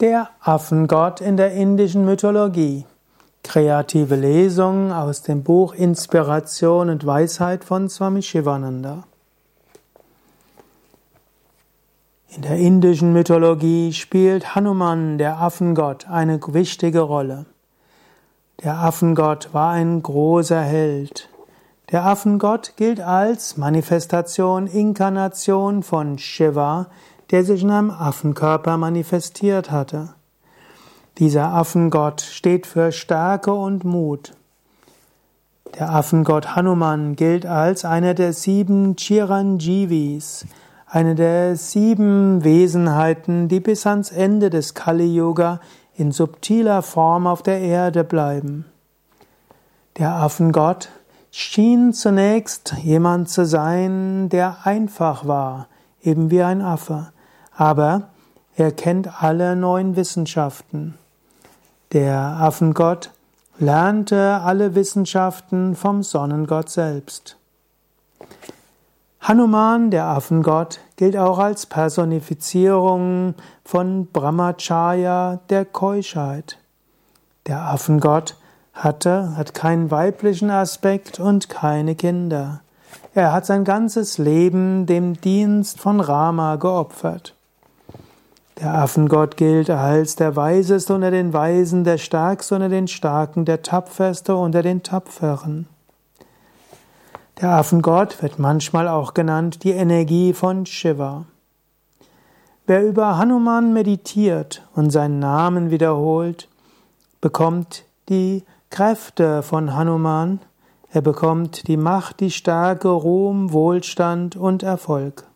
[0.00, 2.86] Der Affengott in der indischen Mythologie.
[3.42, 9.02] Kreative Lesung aus dem Buch Inspiration und Weisheit von Swami Shivananda.
[12.28, 17.46] In der indischen Mythologie spielt Hanuman, der Affengott, eine wichtige Rolle.
[18.62, 21.28] Der Affengott war ein großer Held.
[21.90, 26.86] Der Affengott gilt als Manifestation, Inkarnation von Shiva,
[27.30, 30.14] der sich in einem Affenkörper manifestiert hatte.
[31.18, 34.34] Dieser Affengott steht für Stärke und Mut.
[35.78, 40.46] Der Affengott Hanuman gilt als einer der sieben Chiranjeevis,
[40.86, 45.60] eine der sieben Wesenheiten, die bis ans Ende des Kali Yuga
[45.94, 48.64] in subtiler Form auf der Erde bleiben.
[49.98, 50.88] Der Affengott
[51.30, 55.66] schien zunächst jemand zu sein, der einfach war,
[56.00, 57.08] eben wie ein Affe
[57.58, 58.04] aber
[58.56, 60.96] er kennt alle neun Wissenschaften.
[61.92, 63.10] Der Affengott
[63.58, 67.36] lernte alle Wissenschaften vom Sonnengott selbst.
[69.20, 76.58] Hanuman, der Affengott, gilt auch als Personifizierung von Brahmacharya, der Keuschheit.
[77.46, 78.36] Der Affengott
[78.72, 82.60] hatte, hat keinen weiblichen Aspekt und keine Kinder.
[83.14, 87.34] Er hat sein ganzes Leben dem Dienst von Rama geopfert.
[88.60, 93.62] Der Affengott gilt als der Weiseste unter den Weisen, der Stärkste unter den Starken, der
[93.62, 95.68] Tapferste unter den Tapferen.
[97.40, 101.26] Der Affengott wird manchmal auch genannt die Energie von Shiva.
[102.66, 106.48] Wer über Hanuman meditiert und seinen Namen wiederholt,
[107.20, 110.40] bekommt die Kräfte von Hanuman,
[110.90, 115.27] er bekommt die Macht, die Stärke, Ruhm, Wohlstand und Erfolg.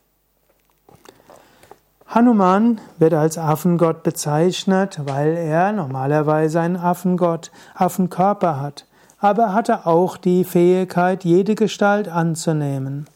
[2.15, 8.87] Hanuman wird als Affengott bezeichnet, weil er normalerweise einen Affengott, Affenkörper hat.
[9.19, 13.07] Aber er hatte auch die Fähigkeit, jede Gestalt anzunehmen.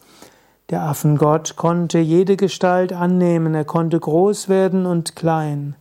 [0.71, 5.75] Der Affengott konnte jede Gestalt annehmen, er konnte groß werden und klein.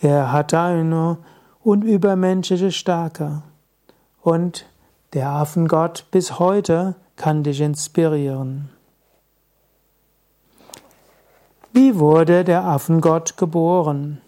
[0.00, 1.18] Er hatte eine
[1.62, 3.42] unübermenschliche Stärke.
[4.22, 4.64] Und
[5.12, 8.71] der Affengott bis heute kann dich inspirieren.
[11.74, 14.20] Wie wurde der Affengott geboren?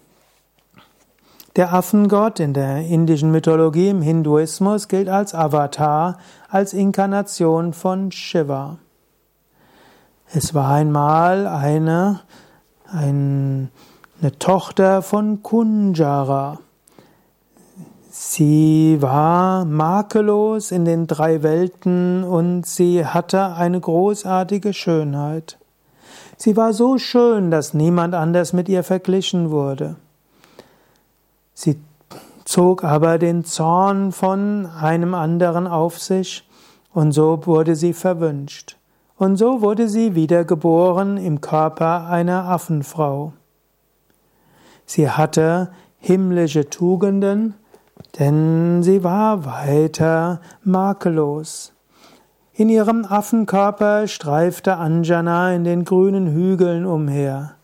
[1.55, 6.17] Der Affengott in der indischen Mythologie im Hinduismus gilt als Avatar,
[6.49, 8.79] als Inkarnation von Shiva.
[10.33, 12.21] Es war einmal eine,
[12.91, 13.69] eine
[14.39, 16.57] Tochter von Kunjara.
[18.09, 25.59] Sie war makellos in den drei Welten und sie hatte eine großartige Schönheit.
[26.37, 29.95] Sie war so schön, dass niemand anders mit ihr verglichen wurde.
[31.53, 31.79] Sie
[32.43, 36.47] zog aber den Zorn von einem anderen auf sich,
[36.93, 38.77] und so wurde sie verwünscht.
[39.17, 43.33] Und so wurde sie wiedergeboren im Körper einer Affenfrau.
[44.85, 47.55] Sie hatte himmlische Tugenden,
[48.19, 51.74] denn sie war weiter makellos.
[52.57, 57.55] In ihrem Affenkörper streifte Anjana in den grünen Hügeln umher.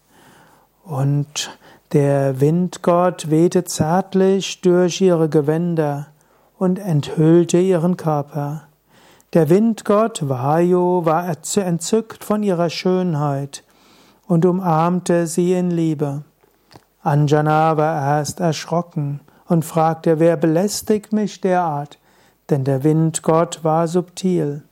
[0.84, 1.58] Und
[1.94, 6.08] der Windgott wehte zärtlich durch ihre Gewänder
[6.58, 8.64] und enthüllte ihren Körper.
[9.32, 13.64] Der Windgott Vayu war entzückt von ihrer Schönheit
[14.28, 16.24] und umarmte sie in Liebe.
[17.02, 21.98] Anjana war erst erschrocken und fragte, wer belästigt mich derart?
[22.50, 24.64] Denn der Windgott war subtil.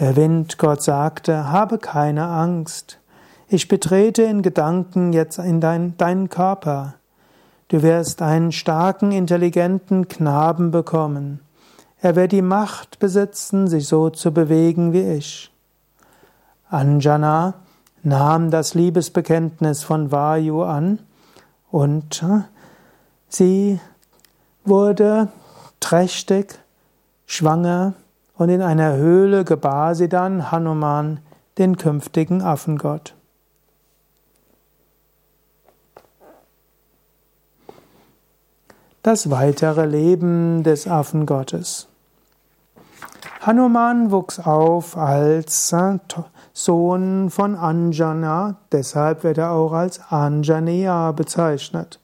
[0.00, 2.98] Der Windgott sagte, habe keine Angst.
[3.48, 6.94] Ich betrete in Gedanken jetzt in dein, deinen Körper.
[7.68, 11.40] Du wirst einen starken, intelligenten Knaben bekommen.
[12.00, 15.52] Er wird die Macht besitzen, sich so zu bewegen wie ich.
[16.70, 17.54] Anjana
[18.02, 21.00] nahm das Liebesbekenntnis von Vayu an
[21.70, 22.40] und äh,
[23.28, 23.80] sie
[24.64, 25.28] wurde
[25.78, 26.58] trächtig,
[27.26, 27.92] schwanger
[28.40, 31.20] und in einer Höhle gebar sie dann Hanuman,
[31.58, 33.14] den künftigen Affengott.
[39.02, 41.88] Das weitere Leben des Affengottes.
[43.42, 45.74] Hanuman wuchs auf als
[46.54, 52.00] Sohn von Anjana, deshalb wird er auch als Anjaneya bezeichnet.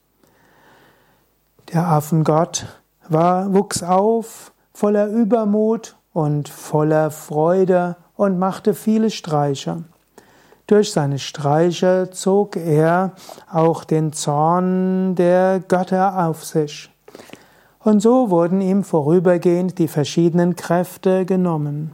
[1.72, 2.66] Der Affengott
[3.08, 9.84] war, wuchs auf voller Übermut und voller Freude und machte viele Streiche.
[10.66, 13.12] Durch seine Streiche zog er
[13.52, 16.90] auch den Zorn der Götter auf sich.
[17.80, 21.92] Und so wurden ihm vorübergehend die verschiedenen Kräfte genommen.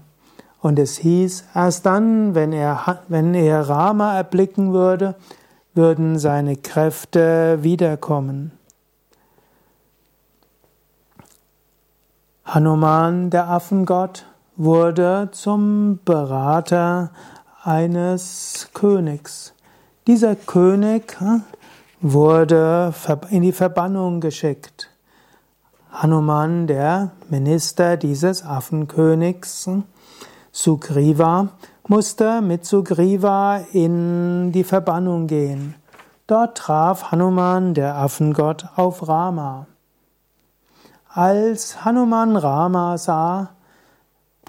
[0.61, 5.17] Und es hieß, erst dann, wenn er, wenn er Rama erblicken würde,
[5.75, 8.53] würden seine Kräfte wiederkommen.
[12.45, 17.11] Hanuman, der Affengott, wurde zum Berater
[17.63, 19.55] eines Königs.
[20.09, 21.45] Dieser König hm,
[22.01, 22.93] wurde
[23.31, 24.91] in die Verbannung geschickt.
[25.93, 29.85] Hanuman, der Minister dieses Affenkönigs, hm,
[30.51, 31.49] Sugriva,
[31.87, 35.77] musste mit Sugriva in die Verbannung gehen.
[36.27, 39.67] Dort traf Hanuman, der Affengott, auf Rama.
[41.15, 43.51] Als Hanuman Rama sah,